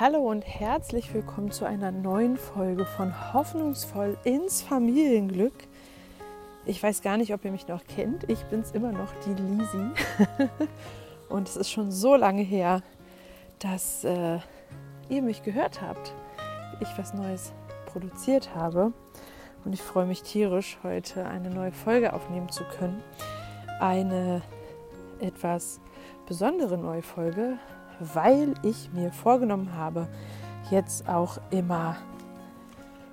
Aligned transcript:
Hallo 0.00 0.28
und 0.28 0.44
herzlich 0.44 1.14
willkommen 1.14 1.52
zu 1.52 1.66
einer 1.66 1.92
neuen 1.92 2.36
Folge 2.36 2.84
von 2.84 3.32
Hoffnungsvoll 3.32 4.18
ins 4.24 4.60
Familienglück. 4.60 5.54
Ich 6.66 6.82
weiß 6.82 7.00
gar 7.00 7.16
nicht, 7.16 7.32
ob 7.32 7.44
ihr 7.44 7.52
mich 7.52 7.68
noch 7.68 7.84
kennt. 7.86 8.28
Ich 8.28 8.42
bin's 8.46 8.72
immer 8.72 8.90
noch, 8.90 9.12
die 9.24 9.34
Lisi. 9.34 9.90
und 11.28 11.48
es 11.48 11.56
ist 11.56 11.70
schon 11.70 11.92
so 11.92 12.16
lange 12.16 12.42
her, 12.42 12.82
dass 13.60 14.02
äh, 14.02 14.40
ihr 15.10 15.22
mich 15.22 15.44
gehört 15.44 15.80
habt, 15.80 16.12
wie 16.76 16.82
ich 16.82 16.98
was 16.98 17.14
Neues 17.14 17.52
produziert 17.86 18.52
habe. 18.52 18.92
Und 19.64 19.74
ich 19.74 19.82
freue 19.82 20.06
mich 20.06 20.24
tierisch, 20.24 20.76
heute 20.82 21.24
eine 21.24 21.50
neue 21.50 21.70
Folge 21.70 22.14
aufnehmen 22.14 22.48
zu 22.48 22.64
können. 22.64 23.00
Eine 23.78 24.42
etwas 25.20 25.78
besondere 26.26 26.78
neue 26.78 27.02
Folge, 27.02 27.58
weil 28.00 28.54
ich 28.62 28.90
mir 28.92 29.12
vorgenommen 29.12 29.76
habe, 29.76 30.08
jetzt 30.70 31.08
auch 31.08 31.38
immer 31.50 31.96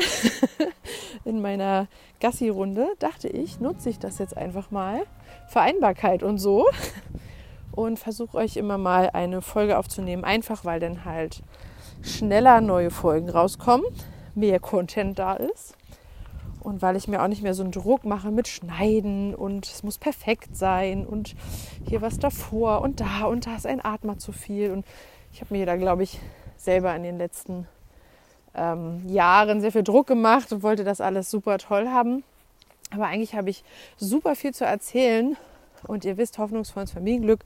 in 1.26 1.42
meiner 1.42 1.88
Gassi-Runde, 2.20 2.88
dachte 3.00 3.30
ich, 3.30 3.60
nutze 3.60 3.90
ich 3.90 4.00
das 4.00 4.18
jetzt 4.20 4.36
einfach 4.36 4.70
mal. 4.72 5.04
Vereinbarkeit 5.48 6.24
und 6.24 6.38
so. 6.38 6.68
Und 7.72 8.00
versuche 8.00 8.38
euch 8.38 8.58
immer 8.58 8.78
mal 8.78 9.12
eine 9.14 9.42
Folge 9.42 9.78
aufzunehmen. 9.78 10.26
Einfach 10.26 10.66
weil 10.66 10.80
dann 10.82 11.06
halt 11.06 11.42
schneller 12.02 12.60
neue 12.60 12.92
Folgen 12.92 13.30
rauskommen, 13.30 13.86
mehr 14.36 14.60
Content 14.60 15.18
da 15.18 15.36
ist. 15.36 15.76
Und 16.60 16.82
weil 16.82 16.98
ich 16.98 17.08
mir 17.08 17.24
auch 17.24 17.28
nicht 17.30 17.42
mehr 17.42 17.54
so 17.54 17.64
einen 17.64 17.72
Druck 17.72 18.04
mache 18.04 18.32
mit 18.32 18.50
Schneiden 18.50 19.34
und 19.34 19.66
es 19.66 19.82
muss 19.84 19.98
perfekt 19.98 20.58
sein 20.58 21.06
und 21.06 21.36
hier 21.88 22.02
was 22.02 22.20
davor 22.20 22.82
und 22.82 23.00
da 23.00 23.24
und 23.26 23.48
da 23.48 23.56
ist 23.56 23.66
ein 23.66 23.84
Atmer 23.84 24.18
zu 24.18 24.34
viel. 24.34 24.72
Und 24.72 24.86
ich 25.32 25.40
habe 25.40 25.56
mir 25.56 25.66
da, 25.66 25.78
glaube 25.78 26.04
ich, 26.04 26.20
selber 26.60 26.96
in 26.96 27.04
den 27.04 27.18
letzten 27.18 27.68
ähm, 28.56 29.08
Jahren 29.08 29.62
sehr 29.62 29.72
viel 29.72 29.84
Druck 29.84 30.08
gemacht 30.08 30.52
und 30.52 30.64
wollte 30.64 30.84
das 30.84 31.02
alles 31.02 31.32
super 31.32 31.58
toll 31.58 31.88
haben. 31.88 32.24
Aber 32.92 33.06
eigentlich 33.06 33.36
habe 33.36 33.50
ich 33.50 33.64
super 33.98 34.36
viel 34.36 34.54
zu 34.54 34.66
erzählen. 34.66 35.38
Und 35.88 36.04
ihr 36.04 36.18
wisst, 36.18 36.38
hoffnungsvolles 36.38 36.92
Familienglück 36.92 37.42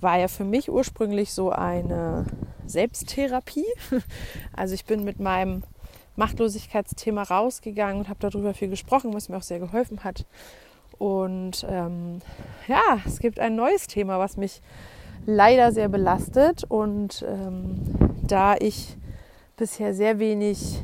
war 0.00 0.18
ja 0.18 0.28
für 0.28 0.44
mich 0.44 0.70
ursprünglich 0.70 1.32
so 1.32 1.50
eine 1.50 2.26
Selbsttherapie. 2.66 3.66
Also 4.52 4.74
ich 4.74 4.84
bin 4.84 5.04
mit 5.04 5.20
meinem 5.20 5.62
Machtlosigkeitsthema 6.16 7.22
rausgegangen 7.22 8.00
und 8.00 8.08
habe 8.08 8.20
darüber 8.20 8.52
viel 8.52 8.68
gesprochen, 8.68 9.14
was 9.14 9.28
mir 9.28 9.38
auch 9.38 9.42
sehr 9.42 9.58
geholfen 9.58 10.04
hat. 10.04 10.26
Und 10.98 11.64
ähm, 11.68 12.20
ja, 12.68 13.00
es 13.06 13.20
gibt 13.20 13.38
ein 13.38 13.56
neues 13.56 13.86
Thema, 13.86 14.18
was 14.18 14.36
mich 14.36 14.60
leider 15.24 15.72
sehr 15.72 15.88
belastet. 15.88 16.64
Und 16.68 17.24
ähm, 17.26 18.09
da 18.30 18.56
ich 18.58 18.96
bisher 19.56 19.94
sehr 19.94 20.18
wenig, 20.18 20.82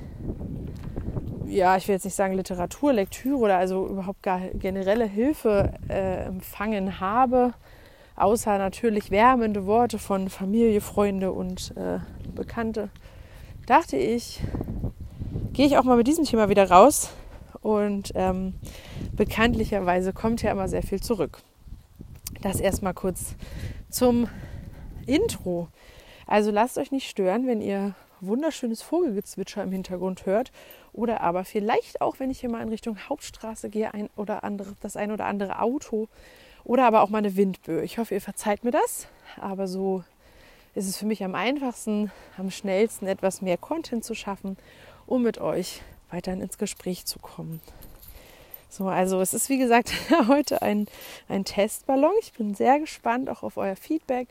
ja, 1.47 1.77
ich 1.77 1.89
will 1.89 1.95
jetzt 1.95 2.05
nicht 2.05 2.15
sagen 2.15 2.34
Literatur, 2.34 2.93
Lektüre 2.93 3.39
oder 3.39 3.59
also 3.59 3.87
überhaupt 3.87 4.23
gar 4.23 4.41
generelle 4.41 5.07
Hilfe 5.07 5.73
äh, 5.89 6.25
empfangen 6.25 7.01
habe, 7.01 7.55
außer 8.17 8.59
natürlich 8.59 9.11
wärmende 9.11 9.67
Worte 9.67 9.99
von 9.99 10.29
Familie, 10.29 10.81
Freunde 10.81 11.33
und 11.33 11.75
äh, 11.77 12.01
Bekannte, 12.34 12.91
dachte 13.67 13.97
ich, 13.97 14.41
gehe 15.53 15.67
ich 15.67 15.78
auch 15.78 15.84
mal 15.84 15.97
mit 15.97 16.07
diesem 16.07 16.25
Thema 16.25 16.49
wieder 16.49 16.71
raus. 16.71 17.11
Und 17.63 18.13
ähm, 18.15 18.55
bekanntlicherweise 19.17 20.13
kommt 20.13 20.43
ja 20.43 20.53
immer 20.53 20.69
sehr 20.69 20.83
viel 20.83 21.01
zurück. 21.01 21.39
Das 22.43 22.61
erstmal 22.61 22.95
kurz 22.95 23.34
zum 23.91 24.28
Intro. 25.07 25.69
Also 26.26 26.50
lasst 26.50 26.76
euch 26.78 26.91
nicht 26.91 27.09
stören, 27.09 27.47
wenn 27.47 27.60
ihr 27.60 27.94
wunderschönes 28.20 28.82
Vogelgezwitscher 28.82 29.62
im 29.62 29.72
Hintergrund 29.72 30.26
hört 30.26 30.50
oder 30.92 31.20
aber 31.20 31.44
vielleicht 31.44 32.00
auch, 32.00 32.19
wenn 32.19 32.31
ich 32.31 32.41
hier 32.41 32.50
mal 32.50 32.62
in 32.62 32.69
Richtung 32.69 32.98
Hauptstraße 33.09 33.69
gehe, 33.69 33.92
ein 33.94 34.09
oder 34.16 34.42
andere, 34.42 34.75
das 34.81 34.97
ein 34.97 35.12
oder 35.12 35.26
andere 35.26 35.60
Auto 35.60 36.09
oder 36.65 36.86
aber 36.86 37.03
auch 37.03 37.10
mal 37.10 37.19
eine 37.19 37.36
Windböe. 37.36 37.82
Ich 37.82 37.98
hoffe, 37.98 38.15
ihr 38.15 38.20
verzeiht 38.20 38.65
mir 38.65 38.72
das, 38.72 39.06
aber 39.41 39.69
so 39.69 40.03
ist 40.75 40.88
es 40.88 40.97
für 40.97 41.06
mich 41.06 41.22
am 41.22 41.34
einfachsten, 41.34 42.10
am 42.36 42.50
schnellsten 42.50 43.06
etwas 43.06 43.41
mehr 43.41 43.56
Content 43.56 44.04
zu 44.04 44.15
schaffen, 44.15 44.56
um 45.06 45.22
mit 45.22 45.38
euch 45.38 45.82
weiterhin 46.10 46.41
ins 46.41 46.59
Gespräch 46.59 47.06
zu 47.06 47.19
kommen. 47.19 47.60
So, 48.69 48.88
also 48.88 49.20
es 49.20 49.32
ist 49.32 49.48
wie 49.48 49.59
gesagt 49.59 49.92
heute 50.28 50.60
ein, 50.60 50.86
ein 51.28 51.44
Testballon. 51.44 52.12
Ich 52.20 52.32
bin 52.32 52.54
sehr 52.54 52.81
gespannt 52.81 53.31
auch 53.31 53.42
auf 53.42 53.56
euer 53.56 53.76
Feedback. 53.76 54.28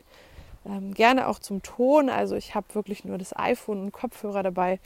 Ähm, 0.68 0.94
gerne 0.94 1.28
auch 1.28 1.38
zum 1.38 1.62
Ton. 1.62 2.08
Also 2.08 2.34
ich 2.34 2.54
habe 2.54 2.66
wirklich 2.74 3.04
nur 3.04 3.18
das 3.18 3.36
iPhone 3.36 3.80
und 3.80 3.92
Kopfhörer 3.92 4.42
dabei. 4.42 4.80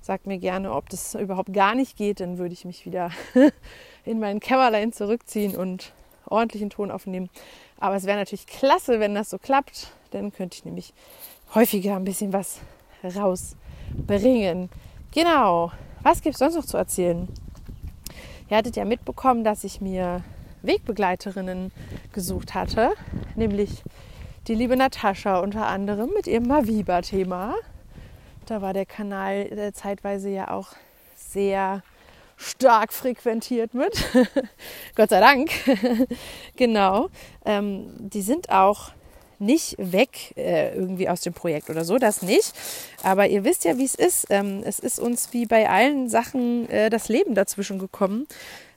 Sagt 0.00 0.26
mir 0.26 0.38
gerne, 0.38 0.72
ob 0.72 0.88
das 0.88 1.14
überhaupt 1.14 1.52
gar 1.52 1.74
nicht 1.74 1.96
geht. 1.96 2.20
Dann 2.20 2.38
würde 2.38 2.52
ich 2.52 2.64
mich 2.64 2.86
wieder 2.86 3.10
in 4.04 4.18
mein 4.18 4.40
Kämmerlein 4.40 4.92
zurückziehen 4.92 5.56
und 5.56 5.92
ordentlichen 6.26 6.70
Ton 6.70 6.90
aufnehmen. 6.90 7.30
Aber 7.78 7.96
es 7.96 8.04
wäre 8.04 8.18
natürlich 8.18 8.46
klasse, 8.46 9.00
wenn 9.00 9.14
das 9.14 9.30
so 9.30 9.38
klappt. 9.38 9.92
Dann 10.10 10.32
könnte 10.32 10.56
ich 10.56 10.64
nämlich 10.64 10.94
häufiger 11.54 11.96
ein 11.96 12.04
bisschen 12.04 12.32
was 12.32 12.60
rausbringen. 13.04 14.68
Genau. 15.12 15.72
Was 16.02 16.22
gibt 16.22 16.34
es 16.34 16.38
sonst 16.38 16.54
noch 16.54 16.64
zu 16.64 16.76
erzählen? 16.76 17.28
Ihr 18.48 18.56
hattet 18.56 18.76
ja 18.76 18.84
mitbekommen, 18.84 19.44
dass 19.44 19.64
ich 19.64 19.80
mir 19.80 20.24
Wegbegleiterinnen 20.62 21.72
gesucht 22.12 22.54
hatte, 22.54 22.92
nämlich 23.36 23.82
die 24.48 24.54
liebe 24.54 24.76
Natascha 24.76 25.38
unter 25.40 25.66
anderem 25.66 26.10
mit 26.14 26.26
ihrem 26.26 26.46
Maviba-Thema. 26.46 27.54
Da 28.46 28.62
war 28.62 28.72
der 28.72 28.86
Kanal 28.86 29.46
äh, 29.52 29.72
zeitweise 29.72 30.30
ja 30.30 30.50
auch 30.50 30.68
sehr 31.14 31.82
stark 32.36 32.92
frequentiert 32.92 33.74
mit. 33.74 33.92
Gott 34.96 35.10
sei 35.10 35.20
Dank. 35.20 35.50
genau. 36.56 37.10
Ähm, 37.44 37.92
die 37.98 38.22
sind 38.22 38.50
auch 38.50 38.92
nicht 39.38 39.76
weg 39.78 40.34
äh, 40.36 40.74
irgendwie 40.74 41.08
aus 41.08 41.20
dem 41.20 41.32
Projekt 41.32 41.70
oder 41.70 41.84
so, 41.84 41.98
das 41.98 42.22
nicht. 42.22 42.52
Aber 43.02 43.28
ihr 43.28 43.44
wisst 43.44 43.64
ja, 43.64 43.78
wie 43.78 43.84
es 43.84 43.94
ist. 43.94 44.26
Ähm, 44.30 44.62
es 44.64 44.78
ist 44.78 44.98
uns 44.98 45.32
wie 45.32 45.46
bei 45.46 45.68
allen 45.68 46.08
Sachen 46.08 46.68
äh, 46.70 46.90
das 46.90 47.08
Leben 47.08 47.34
dazwischen 47.34 47.78
gekommen. 47.78 48.26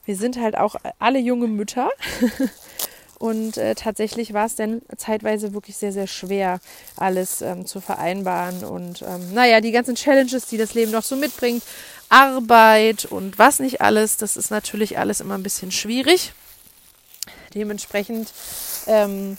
Wir 0.05 0.15
sind 0.17 0.39
halt 0.39 0.57
auch 0.57 0.75
alle 0.99 1.19
junge 1.19 1.47
Mütter 1.47 1.89
Und 3.23 3.55
äh, 3.55 3.73
tatsächlich 3.73 4.33
war 4.33 4.47
es 4.47 4.55
dann 4.55 4.81
zeitweise 4.97 5.53
wirklich 5.53 5.77
sehr, 5.77 5.93
sehr 5.93 6.07
schwer, 6.07 6.59
alles 6.97 7.41
ähm, 7.41 7.65
zu 7.65 7.79
vereinbaren. 7.79 8.65
Und 8.65 9.01
ähm, 9.01 9.33
naja, 9.33 9.61
die 9.61 9.71
ganzen 9.71 9.95
Challenges, 9.95 10.47
die 10.47 10.57
das 10.57 10.73
Leben 10.73 10.91
noch 10.91 11.03
so 11.03 11.15
mitbringt, 11.15 11.63
Arbeit 12.09 13.05
und 13.05 13.39
was 13.39 13.61
nicht 13.61 13.79
alles, 13.79 14.17
das 14.17 14.35
ist 14.35 14.51
natürlich 14.51 14.97
alles 14.97 15.21
immer 15.21 15.35
ein 15.35 15.41
bisschen 15.43 15.71
schwierig. 15.71 16.33
Dementsprechend 17.53 18.33
ähm, 18.87 19.37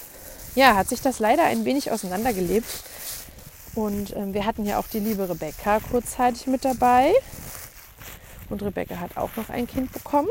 ja, 0.55 0.77
hat 0.77 0.89
sich 0.89 1.03
das 1.03 1.19
leider 1.19 1.45
ein 1.45 1.67
wenig 1.67 1.91
auseinandergelebt. 1.91 2.85
Und 3.75 4.17
ähm, 4.17 4.33
wir 4.33 4.47
hatten 4.47 4.65
ja 4.65 4.79
auch 4.79 4.87
die 4.87 5.01
liebe 5.01 5.29
Rebecca 5.29 5.81
kurzzeitig 5.81 6.47
mit 6.47 6.65
dabei. 6.65 7.13
Und 8.49 8.63
Rebecca 8.63 8.99
hat 8.99 9.19
auch 9.19 9.37
noch 9.37 9.51
ein 9.51 9.67
Kind 9.67 9.93
bekommen. 9.93 10.31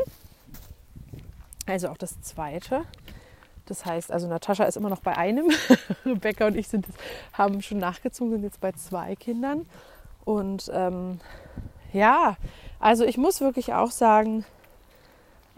Also 1.66 1.86
auch 1.86 1.98
das 1.98 2.20
zweite. 2.20 2.82
Das 3.66 3.86
heißt, 3.86 4.12
also 4.12 4.28
Natascha 4.28 4.64
ist 4.64 4.76
immer 4.76 4.90
noch 4.90 5.00
bei 5.00 5.16
einem. 5.16 5.50
Rebecca 6.04 6.46
und 6.46 6.56
ich 6.56 6.68
sind, 6.68 6.86
haben 7.32 7.62
schon 7.62 7.78
nachgezogen, 7.78 8.32
sind 8.32 8.42
jetzt 8.42 8.60
bei 8.60 8.72
zwei 8.72 9.16
Kindern. 9.16 9.66
Und 10.24 10.70
ähm, 10.72 11.20
ja, 11.92 12.36
also 12.80 13.04
ich 13.04 13.16
muss 13.16 13.40
wirklich 13.40 13.72
auch 13.72 13.90
sagen, 13.90 14.44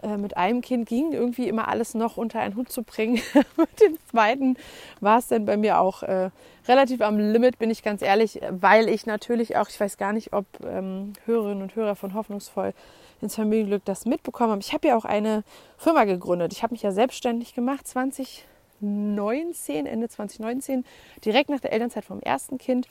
äh, 0.03 0.17
mit 0.17 0.37
einem 0.37 0.61
Kind 0.61 0.87
ging 0.87 1.11
irgendwie 1.11 1.47
immer 1.47 1.67
alles 1.67 1.95
noch 1.95 2.17
unter 2.17 2.39
einen 2.39 2.55
Hut 2.55 2.71
zu 2.71 2.83
bringen. 2.83 3.19
mit 3.57 3.81
dem 3.81 3.97
zweiten 4.09 4.57
war 5.01 5.19
es 5.19 5.27
dann 5.27 5.45
bei 5.45 5.57
mir 5.57 5.79
auch 5.79 6.03
äh, 6.03 6.29
relativ 6.67 7.01
am 7.01 7.17
Limit, 7.17 7.57
bin 7.57 7.71
ich 7.71 7.83
ganz 7.83 8.01
ehrlich, 8.01 8.39
weil 8.49 8.89
ich 8.89 9.05
natürlich 9.05 9.57
auch, 9.57 9.69
ich 9.69 9.79
weiß 9.79 9.97
gar 9.97 10.13
nicht, 10.13 10.33
ob 10.33 10.45
ähm, 10.63 11.13
Hörerinnen 11.25 11.63
und 11.63 11.75
Hörer 11.75 11.95
von 11.95 12.13
Hoffnungsvoll 12.13 12.73
ins 13.21 13.35
Familienglück 13.35 13.83
das 13.85 14.05
mitbekommen 14.05 14.51
haben. 14.51 14.61
Ich 14.61 14.73
habe 14.73 14.87
ja 14.87 14.97
auch 14.97 15.05
eine 15.05 15.43
Firma 15.77 16.03
gegründet. 16.03 16.53
Ich 16.53 16.63
habe 16.63 16.73
mich 16.73 16.83
ja 16.83 16.91
selbstständig 16.91 17.53
gemacht 17.55 17.87
2019, 17.87 19.85
Ende 19.85 20.09
2019, 20.09 20.85
direkt 21.25 21.49
nach 21.49 21.59
der 21.59 21.73
Elternzeit 21.73 22.05
vom 22.05 22.19
ersten 22.19 22.57
Kind. 22.57 22.87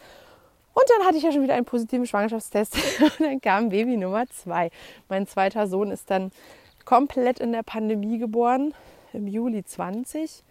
Und 0.75 0.85
dann 0.91 1.07
hatte 1.07 1.17
ich 1.17 1.23
ja 1.23 1.33
schon 1.33 1.43
wieder 1.43 1.55
einen 1.55 1.65
positiven 1.65 2.07
Schwangerschaftstest 2.07 2.77
und 3.01 3.21
dann 3.21 3.41
kam 3.41 3.71
Baby 3.71 3.97
Nummer 3.97 4.27
zwei. 4.29 4.71
Mein 5.09 5.27
zweiter 5.27 5.67
Sohn 5.67 5.91
ist 5.91 6.11
dann 6.11 6.33
komplett 6.85 7.41
in 7.41 7.53
der 7.53 7.63
Pandemie 7.63 8.19
geboren, 8.19 8.75
im 9.13 9.27
Juli 9.27 9.65
20. 9.65 10.45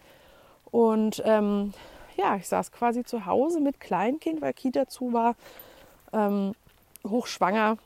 Und 0.70 1.22
ähm, 1.24 1.72
ja, 2.16 2.36
ich 2.36 2.48
saß 2.48 2.72
quasi 2.72 3.04
zu 3.04 3.26
Hause 3.26 3.60
mit 3.60 3.80
Kleinkind, 3.80 4.40
weil 4.40 4.52
Kita 4.52 4.88
zu 4.88 5.12
war, 5.12 5.36
ähm, 6.12 6.54
hochschwanger. 7.06 7.78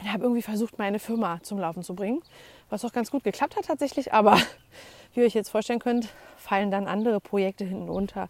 Ich 0.00 0.08
habe 0.08 0.22
irgendwie 0.22 0.42
versucht, 0.42 0.78
meine 0.78 0.98
Firma 0.98 1.40
zum 1.42 1.58
Laufen 1.58 1.82
zu 1.82 1.94
bringen, 1.94 2.22
was 2.70 2.84
auch 2.84 2.92
ganz 2.92 3.10
gut 3.10 3.24
geklappt 3.24 3.56
hat 3.56 3.66
tatsächlich. 3.66 4.12
Aber 4.12 4.36
wie 5.14 5.20
ihr 5.20 5.26
euch 5.26 5.34
jetzt 5.34 5.50
vorstellen 5.50 5.80
könnt, 5.80 6.08
fallen 6.36 6.70
dann 6.70 6.86
andere 6.86 7.20
Projekte 7.20 7.64
hinten 7.64 7.88
unter. 7.88 8.28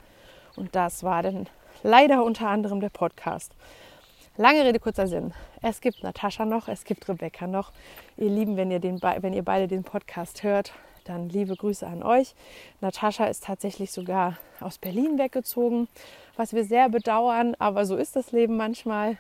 Und 0.57 0.75
das 0.75 1.03
war 1.03 1.23
dann 1.23 1.47
leider 1.83 2.25
unter 2.25 2.49
anderem 2.49 2.81
der 2.81 2.89
Podcast. 2.89 3.53
Lange 4.37 4.65
Rede, 4.65 4.79
kurzer 4.79 5.09
Sinn. 5.09 5.35
Es 5.63 5.81
gibt 5.81 6.03
Natascha 6.03 6.45
noch, 6.45 6.69
es 6.69 6.85
gibt 6.85 7.09
Rebecca 7.09 7.47
noch. 7.47 7.73
Ihr 8.17 8.31
Lieben, 8.31 8.57
wenn 8.57 8.71
ihr, 8.71 8.79
den, 8.79 9.03
wenn 9.03 9.33
ihr 9.33 9.43
beide 9.43 9.67
den 9.67 9.83
Podcast 9.83 10.43
hört, 10.43 10.73
dann 11.05 11.29
liebe 11.29 11.57
Grüße 11.57 11.87
an 11.87 12.03
euch. 12.03 12.35
Natascha 12.81 13.25
ist 13.25 13.45
tatsächlich 13.45 13.91
sogar 13.91 14.37
aus 14.61 14.79
Berlin 14.79 15.19
weggezogen, 15.19 15.89
was 16.37 16.53
wir 16.53 16.65
sehr 16.65 16.89
bedauern, 16.89 17.57
aber 17.59 17.85
so 17.85 17.97
ist 17.97 18.15
das 18.15 18.31
Leben 18.33 18.57
manchmal. 18.57 19.19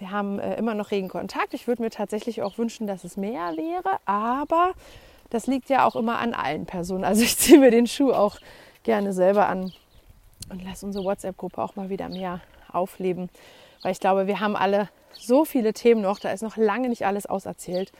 Wir 0.00 0.10
haben 0.10 0.38
äh, 0.38 0.56
immer 0.56 0.74
noch 0.74 0.90
regen 0.90 1.08
Kontakt. 1.08 1.52
Ich 1.52 1.68
würde 1.68 1.82
mir 1.82 1.90
tatsächlich 1.90 2.42
auch 2.42 2.56
wünschen, 2.56 2.86
dass 2.86 3.04
es 3.04 3.16
mehr 3.18 3.54
wäre, 3.56 3.98
aber 4.06 4.72
das 5.28 5.46
liegt 5.46 5.68
ja 5.68 5.86
auch 5.86 5.94
immer 5.94 6.18
an 6.18 6.32
allen 6.32 6.64
Personen. 6.64 7.04
Also 7.04 7.22
ich 7.22 7.36
ziehe 7.38 7.58
mir 7.58 7.70
den 7.70 7.86
Schuh 7.86 8.12
auch 8.12 8.38
gerne 8.82 9.12
selber 9.12 9.46
an 9.46 9.72
und 10.48 10.64
lasse 10.64 10.86
unsere 10.86 11.04
WhatsApp-Gruppe 11.04 11.62
auch 11.62 11.76
mal 11.76 11.90
wieder 11.90 12.08
mehr 12.08 12.40
aufleben, 12.72 13.28
weil 13.82 13.92
ich 13.92 14.00
glaube, 14.00 14.26
wir 14.26 14.40
haben 14.40 14.56
alle 14.56 14.88
so 15.12 15.44
viele 15.44 15.74
Themen 15.74 16.00
noch, 16.00 16.18
da 16.18 16.30
ist 16.30 16.42
noch 16.42 16.56
lange 16.56 16.88
nicht 16.88 17.04
alles 17.04 17.26
auserzählt. 17.26 17.92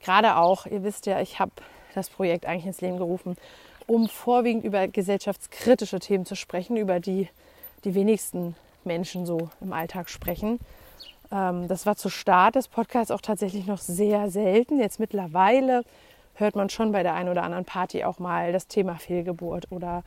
Gerade 0.00 0.36
auch, 0.36 0.66
ihr 0.66 0.84
wisst 0.84 1.06
ja, 1.06 1.20
ich 1.20 1.40
habe 1.40 1.50
das 1.94 2.08
Projekt 2.08 2.46
eigentlich 2.46 2.66
ins 2.66 2.80
Leben 2.80 2.98
gerufen, 2.98 3.36
um 3.88 4.08
vorwiegend 4.08 4.64
über 4.64 4.86
gesellschaftskritische 4.86 5.98
Themen 5.98 6.24
zu 6.24 6.36
sprechen, 6.36 6.76
über 6.76 7.00
die 7.00 7.28
die 7.84 7.94
wenigsten 7.94 8.54
Menschen 8.84 9.26
so 9.26 9.50
im 9.60 9.72
Alltag 9.72 10.08
sprechen. 10.08 10.60
Ähm, 11.30 11.68
das 11.68 11.86
war 11.86 11.96
zu 11.96 12.08
Start 12.08 12.54
des 12.54 12.68
Podcasts 12.68 13.10
auch 13.10 13.20
tatsächlich 13.20 13.66
noch 13.66 13.78
sehr 13.78 14.30
selten. 14.30 14.80
Jetzt 14.80 15.00
mittlerweile 15.00 15.82
hört 16.34 16.56
man 16.56 16.70
schon 16.70 16.92
bei 16.92 17.02
der 17.02 17.14
einen 17.14 17.28
oder 17.28 17.42
anderen 17.42 17.64
Party 17.64 18.04
auch 18.04 18.18
mal 18.18 18.52
das 18.52 18.68
Thema 18.68 18.96
Fehlgeburt 18.96 19.70
oder 19.70 20.04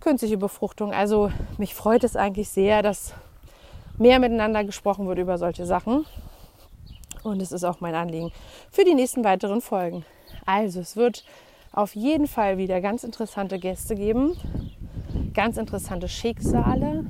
künstliche 0.00 0.36
Befruchtung. 0.36 0.92
Also 0.92 1.30
mich 1.58 1.74
freut 1.74 2.04
es 2.04 2.16
eigentlich 2.16 2.48
sehr, 2.48 2.82
dass 2.82 3.14
mehr 3.98 4.18
miteinander 4.18 4.64
gesprochen 4.64 5.06
wird 5.06 5.18
über 5.18 5.38
solche 5.38 5.66
Sachen. 5.66 6.06
Und 7.22 7.42
es 7.42 7.52
ist 7.52 7.64
auch 7.64 7.80
mein 7.80 7.94
Anliegen 7.94 8.32
für 8.70 8.84
die 8.84 8.94
nächsten 8.94 9.24
weiteren 9.24 9.60
Folgen. 9.60 10.04
Also 10.46 10.80
es 10.80 10.96
wird 10.96 11.24
auf 11.72 11.94
jeden 11.94 12.26
Fall 12.26 12.56
wieder 12.58 12.80
ganz 12.80 13.04
interessante 13.04 13.58
Gäste 13.58 13.94
geben, 13.94 14.36
ganz 15.34 15.56
interessante 15.56 16.08
Schicksale. 16.08 17.04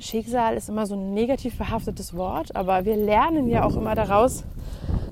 Schicksal 0.00 0.56
ist 0.56 0.68
immer 0.68 0.86
so 0.86 0.94
ein 0.94 1.14
negativ 1.14 1.56
behaftetes 1.56 2.14
Wort, 2.16 2.54
aber 2.56 2.84
wir 2.84 2.96
lernen 2.96 3.48
ja 3.48 3.64
auch 3.64 3.76
immer 3.76 3.94
daraus, 3.94 4.44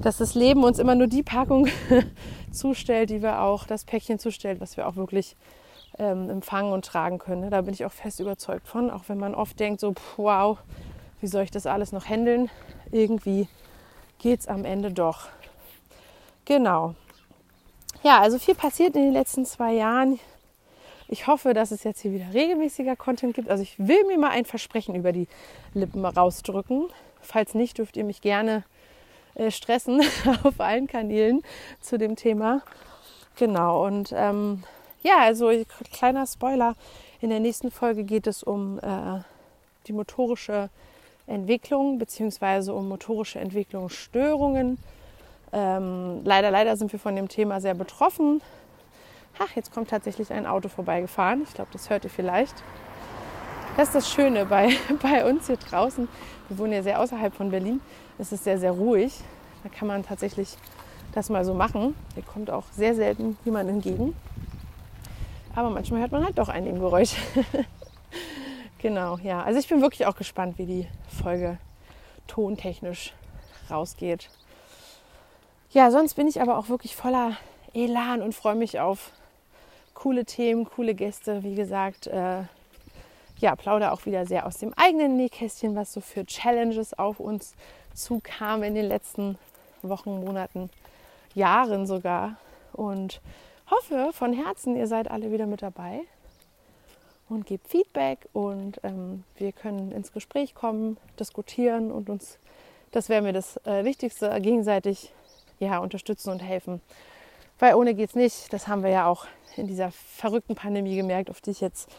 dass 0.03 0.19
das 0.19 0.35
Leben 0.35 0.65
uns 0.65 0.79
immer 0.79 0.95
nur 0.95 1.07
die 1.07 1.23
Packung 1.23 1.69
zustellt, 2.51 3.11
die 3.11 3.23
wir 3.23 3.41
auch, 3.41 3.67
das 3.67 3.85
Päckchen 3.85 4.19
zustellt, 4.19 4.61
was 4.61 4.77
wir 4.77 4.87
auch 4.87 4.97
wirklich 4.97 5.37
ähm, 5.99 6.29
empfangen 6.31 6.73
und 6.73 6.85
tragen 6.85 7.19
können. 7.19 7.51
Da 7.51 7.61
bin 7.63 7.75
ich 7.75 7.85
auch 7.85 7.93
fest 7.93 8.21
überzeugt 8.21 8.67
von, 8.67 8.91
auch 8.91 9.05
wenn 9.09 9.19
man 9.19 9.35
oft 9.35 9.59
denkt, 9.61 9.81
so, 9.81 9.95
wow, 10.17 10.59
wie 11.21 11.27
soll 11.27 11.45
ich 11.45 11.51
das 11.51 11.67
alles 11.67 11.93
noch 11.93 12.07
handeln? 12.07 12.51
Irgendwie 12.91 13.49
geht 14.19 14.41
es 14.41 14.49
am 14.49 14.65
Ende 14.65 14.93
doch. 14.93 15.29
Genau. 16.45 16.95
Ja, 18.03 18.21
also 18.21 18.39
viel 18.39 18.55
passiert 18.55 18.97
in 18.97 19.03
den 19.03 19.13
letzten 19.13 19.45
zwei 19.45 19.75
Jahren. 19.75 20.19
Ich 21.13 21.27
hoffe, 21.27 21.53
dass 21.53 21.73
es 21.73 21.85
jetzt 21.85 22.01
hier 22.01 22.13
wieder 22.13 22.33
regelmäßiger 22.33 22.97
Content 22.97 23.35
gibt. 23.35 23.51
Also 23.51 23.63
ich 23.63 23.79
will 23.79 24.03
mir 24.07 24.17
mal 24.17 24.31
ein 24.31 24.47
Versprechen 24.47 24.95
über 24.95 25.13
die 25.13 25.29
Lippen 25.75 26.07
rausdrücken. 26.07 26.89
Falls 27.21 27.53
nicht, 27.53 27.77
dürft 27.77 27.99
ihr 27.99 28.05
mich 28.05 28.23
gerne 28.23 28.65
äh, 29.35 29.51
stressen 29.51 30.01
auf 30.43 30.59
allen 30.59 30.87
Kanälen 30.87 31.43
zu 31.83 31.99
dem 31.99 32.17
Thema. 32.17 32.63
Genau, 33.37 33.85
und 33.85 34.15
ähm, 34.17 34.63
ja, 35.03 35.19
also 35.19 35.53
kleiner 35.93 36.27
Spoiler. 36.27 36.77
In 37.21 37.29
der 37.29 37.41
nächsten 37.41 37.71
Folge 37.71 38.05
geht 38.05 38.27
es 38.27 38.43
um 38.43 38.79
äh, 38.79 39.21
die 39.89 39.93
motorische 39.93 40.71
Entwicklung 41.27 41.99
bzw. 41.99 42.71
um 42.71 42.89
motorische 42.89 43.39
Entwicklungsstörungen. 43.39 44.79
Ähm, 45.53 46.23
leider, 46.25 46.51
leider 46.51 46.75
sind 46.79 46.91
wir 46.91 46.99
von 46.99 47.15
dem 47.15 47.29
Thema 47.29 47.61
sehr 47.61 47.75
betroffen. 47.75 48.41
Ach, 49.39 49.51
jetzt 49.57 49.73
kommt 49.73 49.91
tatsächlich 49.91 50.33
ein 50.33 50.47
Auto 50.47 50.69
vorbeigefahren. 50.69 51.43
Ich 51.43 51.55
glaube, 51.55 51.71
das 51.73 51.89
hört 51.91 52.05
ihr 52.05 52.11
vielleicht. 52.11 52.55
Das 53.77 53.89
ist 53.89 53.95
das 53.95 54.11
Schöne 54.11 54.45
bei, 54.45 54.71
bei 55.03 55.29
uns 55.29 55.47
hier 55.47 55.57
draußen. 55.57 56.09
Wir 56.49 56.59
wohnen 56.59 56.73
ja 56.73 56.83
sehr 56.83 57.01
außerhalb 57.01 57.35
von 57.35 57.51
Berlin. 57.51 57.81
Es 58.19 58.33
ist 58.33 58.45
sehr, 58.45 58.59
sehr 58.59 58.73
ruhig. 58.73 59.19
Da 59.63 59.71
kann 59.71 59.89
man 59.89 60.05
tatsächlich 60.05 60.57
das 61.13 61.31
mal 61.31 61.45
so 61.45 61.55
machen. 61.55 61.95
Hier 62.15 62.23
kommt 62.23 62.51
auch 62.51 62.65
sehr 62.73 62.95
selten 62.95 63.39
jemand 63.45 63.71
entgegen. 63.71 64.15
Aber 65.55 65.71
manchmal 65.71 66.01
hört 66.01 66.13
man 66.13 66.25
halt 66.25 66.39
doch 66.39 66.49
ein 66.49 66.65
Nebengeräusch. 66.65 67.15
genau, 68.79 69.19
ja. 69.19 69.43
Also 69.43 69.59
ich 69.59 69.69
bin 69.69 69.81
wirklich 69.81 70.07
auch 70.07 70.17
gespannt, 70.17 70.59
wie 70.59 70.67
die 70.67 70.89
Folge 71.23 71.59
tontechnisch 72.27 73.13
rausgeht. 73.71 74.29
Ja, 75.71 75.91
sonst 75.91 76.15
bin 76.15 76.29
ich 76.29 76.41
aber 76.43 76.59
auch 76.59 76.69
wirklich 76.69 76.95
voller 76.97 77.37
Elan 77.75 78.23
und 78.23 78.35
freue 78.35 78.55
mich 78.55 78.81
auf 78.81 79.13
coole 79.95 80.25
Themen, 80.25 80.65
coole 80.65 80.95
Gäste. 80.95 81.43
Wie 81.43 81.55
gesagt, 81.55 82.07
äh, 82.07 82.43
ja, 83.39 83.57
plaudere 83.57 83.93
auch 83.93 84.07
wieder 84.07 84.27
sehr 84.27 84.47
aus 84.47 84.59
dem 84.59 84.73
eigenen 84.75 85.17
Nähkästchen, 85.17 85.75
was 85.75 85.93
so 85.93 86.01
für 86.01 86.25
Challenges 86.25 86.99
auf 86.99 87.21
uns 87.21 87.55
zukam 87.95 88.63
in 88.63 88.75
den 88.75 88.87
letzten 88.87 89.39
Wochen, 89.83 90.25
Monaten, 90.25 90.71
Jahren 91.35 91.87
sogar. 91.87 92.37
Und 92.73 93.21
hoffe 93.71 94.11
von 94.13 94.33
Herzen, 94.33 94.77
ihr 94.77 94.87
seid 94.87 95.11
alle 95.11 95.33
wieder 95.33 95.47
mit 95.47 95.63
dabei 95.63 96.01
und 97.29 97.47
gebt 97.47 97.69
Feedback 97.69 98.29
und 98.33 98.81
ähm, 98.83 99.25
wir 99.37 99.53
können 99.53 99.93
ins 99.93 100.13
Gespräch 100.13 100.55
kommen, 100.55 100.99
diskutieren 101.19 101.91
und 101.91 102.11
uns, 102.11 102.39
das 102.91 103.09
wäre 103.09 103.23
mir 103.23 103.33
das 103.33 103.57
äh, 103.65 103.85
Wichtigste, 103.85 104.39
gegenseitig 104.41 105.13
ja, 105.59 105.79
unterstützen 105.79 106.31
und 106.31 106.41
helfen. 106.41 106.81
Weil 107.59 107.75
ohne 107.75 107.95
geht 107.95 108.11
es 108.11 108.15
nicht. 108.15 108.53
Das 108.53 108.69
haben 108.69 108.83
wir 108.83 108.91
ja 108.91 109.07
auch 109.07 109.27
in 109.57 109.67
dieser 109.67 109.91
verrückten 109.93 110.55
Pandemie 110.55 110.97
gemerkt, 110.97 111.31
auf 111.31 111.41
die 111.41 111.51
ich 111.51 111.61
jetzt 111.61 111.91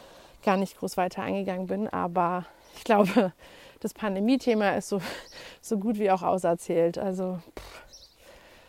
gar 0.42 0.56
nicht 0.56 0.78
groß 0.78 0.96
weiter 0.96 1.22
eingegangen 1.22 1.66
bin. 1.66 1.88
Aber 1.88 2.44
ich 2.76 2.84
glaube, 2.84 3.32
das 3.80 3.94
Pandemie-Thema 3.94 4.76
ist 4.76 4.88
so, 4.88 5.00
so 5.60 5.78
gut 5.78 5.98
wie 5.98 6.10
auch 6.10 6.22
auserzählt. 6.22 6.98
Also 6.98 7.40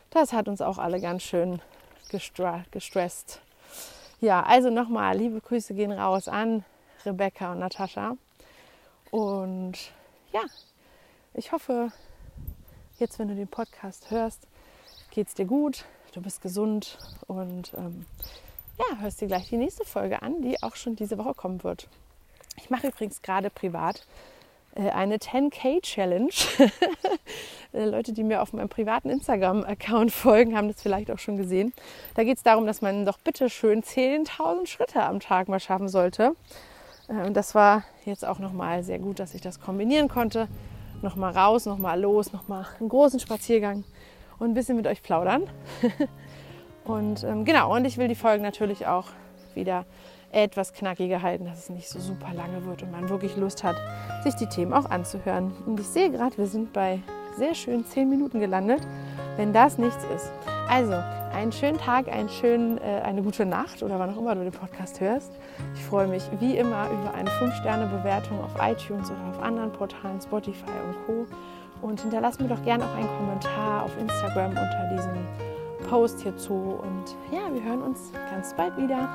das 0.10 0.34
hat 0.34 0.48
uns 0.48 0.62
auch 0.62 0.78
alle 0.78 1.02
ganz 1.02 1.24
schön 1.24 1.62
gestresst. 2.10 3.42
Ja, 4.22 4.44
also 4.44 4.70
nochmal, 4.70 5.18
liebe 5.18 5.42
Grüße 5.42 5.74
gehen 5.74 5.92
raus 5.92 6.28
an 6.28 6.64
Rebecca 7.06 7.52
und 7.52 7.60
Natascha. 7.60 8.16
Und 9.12 9.74
ja, 10.32 10.42
ich 11.34 11.52
hoffe, 11.52 11.92
jetzt, 12.98 13.20
wenn 13.20 13.28
du 13.28 13.36
den 13.36 13.48
Podcast 13.48 14.10
hörst, 14.12 14.48
geht 15.12 15.28
es 15.28 15.34
dir 15.34 15.46
gut, 15.46 15.86
du 16.16 16.22
bist 16.22 16.42
gesund 16.42 16.98
und 17.28 17.74
ähm, 17.78 18.06
ja, 18.80 18.98
hörst 19.02 19.22
dir 19.22 19.28
gleich 19.28 19.50
die 19.50 19.58
nächste 19.58 19.86
Folge 19.86 20.22
an, 20.22 20.42
die 20.42 20.62
auch 20.64 20.76
schon 20.76 20.96
diese 20.96 21.18
Woche 21.18 21.34
kommen 21.34 21.64
wird. 21.64 21.88
Ich 22.58 22.70
mache 22.70 22.88
übrigens 22.88 23.22
gerade 23.22 23.50
privat 23.50 24.06
äh, 24.76 24.90
eine 24.90 25.18
10K 25.18 25.82
Challenge. 25.82 26.30
Äh, 27.74 27.86
Leute, 27.86 28.14
die 28.14 28.24
mir 28.24 28.42
auf 28.42 28.54
meinem 28.54 28.70
privaten 28.70 29.10
Instagram-Account 29.10 30.10
folgen, 30.14 30.56
haben 30.56 30.70
das 30.70 30.82
vielleicht 30.82 31.12
auch 31.12 31.20
schon 31.20 31.36
gesehen. 31.36 31.74
Da 32.14 32.24
geht 32.24 32.38
es 32.38 32.44
darum, 32.44 32.66
dass 32.66 32.82
man 32.82 33.06
doch 33.06 33.18
bitte 33.18 33.50
schön 33.50 33.84
10.000 33.84 34.66
Schritte 34.68 35.04
am 35.04 35.20
Tag 35.20 35.50
mal 35.50 35.60
schaffen 35.60 35.90
sollte. 35.90 36.38
Äh, 37.10 37.28
und 37.28 37.34
das 37.34 37.54
war 37.54 37.84
jetzt 38.06 38.24
auch 38.24 38.40
nochmal 38.40 38.84
sehr 38.84 39.00
gut, 39.00 39.20
dass 39.20 39.34
ich 39.34 39.42
das 39.42 39.60
kombinieren 39.60 40.08
konnte. 40.08 40.48
Nochmal 41.02 41.36
raus, 41.36 41.66
nochmal 41.66 42.00
los, 42.00 42.32
nochmal 42.32 42.66
einen 42.80 42.88
großen 42.88 43.20
Spaziergang 43.20 43.84
und 44.40 44.50
ein 44.50 44.54
bisschen 44.54 44.76
mit 44.76 44.88
euch 44.88 45.02
plaudern. 45.02 45.44
und 46.84 47.24
ähm, 47.24 47.46
genau, 47.46 47.74
und 47.76 47.86
ich 47.86 47.98
will 47.98 48.08
die 48.08 48.16
Folgen 48.16 48.44
natürlich 48.44 48.88
auch 48.88 49.08
wieder 49.54 49.86
etwas 50.32 50.74
knackiger 50.74 51.22
halten, 51.22 51.46
dass 51.46 51.60
es 51.60 51.70
nicht 51.70 51.88
so 51.88 52.00
super 52.00 52.34
lange 52.34 52.66
wird 52.66 52.84
und 52.84 52.92
man 52.92 53.10
wirklich 53.10 53.38
Lust 53.38 53.64
hat, 53.64 53.78
sich 54.24 54.36
die 54.36 54.48
Themen 54.48 54.74
auch 54.74 54.90
anzuhören. 54.90 55.54
Und 55.66 55.80
ich 55.80 55.88
sehe 55.88 56.12
gerade, 56.12 56.38
wir 56.38 56.48
sind 56.48 56.74
bei 56.74 57.00
sehr 57.38 57.56
schön 57.56 57.86
10 57.86 58.10
Minuten 58.10 58.40
gelandet. 58.40 58.82
Wenn 59.38 59.54
das 59.54 59.78
nichts 59.78 60.04
ist, 60.16 60.32
Also, 60.70 60.94
einen 61.34 61.52
schönen 61.52 61.78
Tag, 61.78 62.08
einen 62.08 62.30
schönen, 62.30 62.78
äh, 62.78 63.02
eine 63.04 63.22
gute 63.22 63.46
Nacht 63.46 63.84
oder 63.84 64.00
wann 64.00 64.14
auch 64.14 64.18
immer 64.18 64.34
du 64.36 64.42
den 64.42 64.52
Podcast 64.52 65.00
hörst. 65.02 65.32
Ich 65.76 65.84
freue 65.84 66.08
mich 66.08 66.24
wie 66.40 66.58
immer 66.58 66.90
über 66.90 67.14
eine 67.14 67.30
5-Sterne-Bewertung 67.30 68.42
auf 68.42 68.52
iTunes 68.62 69.12
oder 69.12 69.20
auf 69.30 69.44
anderen 69.44 69.72
Portalen, 69.72 70.20
Spotify 70.22 70.72
und 70.88 71.06
Co. 71.06 71.26
Und 71.82 72.02
hinterlass 72.02 72.40
mir 72.40 72.48
doch 72.48 72.64
gerne 72.64 72.84
auch 72.86 72.96
einen 72.96 73.10
Kommentar 73.18 73.84
auf 73.84 73.92
Instagram 73.98 74.50
unter 74.50 74.90
diesem 74.96 75.14
Post 75.90 76.22
hierzu. 76.22 76.80
Und 76.82 77.16
ja, 77.32 77.54
wir 77.54 77.64
hören 77.64 77.82
uns 77.82 78.12
ganz 78.32 78.54
bald 78.54 78.76
wieder. 78.78 79.10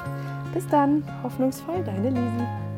Bis 0.54 0.66
dann, 0.68 1.02
hoffnungsvoll, 1.22 1.82
deine 1.84 2.10
Lisi. 2.10 2.69